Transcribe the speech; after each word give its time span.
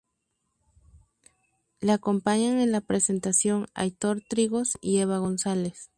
Le 1.79 1.91
acompañan 1.91 2.57
en 2.59 2.71
la 2.71 2.81
presentación 2.81 3.67
Aitor 3.75 4.23
Trigos 4.27 4.79
y 4.81 4.97
Eva 4.97 5.19
González. 5.19 5.89